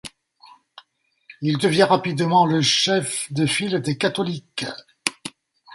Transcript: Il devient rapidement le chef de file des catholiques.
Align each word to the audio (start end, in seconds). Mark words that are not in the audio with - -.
Il 1.43 1.59
devient 1.59 1.83
rapidement 1.83 2.47
le 2.47 2.63
chef 2.63 3.31
de 3.31 3.45
file 3.45 3.81
des 3.81 3.99
catholiques. 3.99 4.65